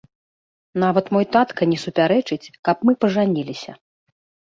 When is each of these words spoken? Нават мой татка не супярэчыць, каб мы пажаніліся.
Нават 0.83 1.11
мой 1.15 1.25
татка 1.35 1.67
не 1.73 1.77
супярэчыць, 1.83 2.51
каб 2.71 2.77
мы 2.89 2.95
пажаніліся. 3.05 3.71